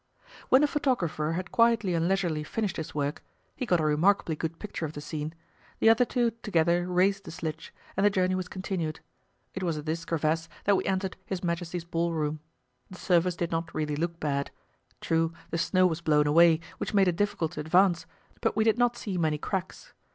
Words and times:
When 0.49 0.61
the 0.61 0.67
photographer 0.67 1.33
had 1.33 1.51
quietly 1.51 1.93
and 1.93 2.07
leisurely 2.07 2.43
finished 2.43 2.77
his 2.77 2.95
work 2.95 3.21
he 3.55 3.67
got 3.67 3.79
a 3.79 3.85
remarkably 3.85 4.35
good 4.35 4.57
picture 4.57 4.83
of 4.87 4.93
the 4.93 4.99
scene 4.99 5.31
the 5.77 5.89
other 5.89 6.05
two 6.05 6.31
together 6.41 6.87
raised 6.87 7.23
the 7.23 7.29
sledge, 7.29 7.71
and 7.95 8.03
the 8.03 8.09
journey 8.09 8.33
was 8.33 8.47
continued. 8.47 8.99
It 9.53 9.61
was 9.61 9.77
at 9.77 9.85
this 9.85 10.03
crevasse 10.03 10.49
that 10.63 10.75
we 10.75 10.85
entered 10.85 11.17
his 11.27 11.43
Majesty's 11.43 11.85
Ballroom. 11.85 12.39
The 12.89 12.97
surface 12.97 13.35
did 13.35 13.51
not 13.51 13.75
really 13.75 13.95
look 13.95 14.19
bad. 14.19 14.49
True, 15.01 15.33
the 15.51 15.59
snow 15.59 15.85
was 15.85 16.01
blown 16.01 16.25
away, 16.25 16.61
which 16.79 16.95
made 16.95 17.07
it 17.07 17.15
difficult 17.15 17.51
to 17.51 17.59
advance, 17.59 18.07
but 18.41 18.55
we 18.55 18.63
did 18.63 18.79
not 18.79 18.97
see 18.97 19.19
many 19.19 19.37
cracks. 19.37 19.93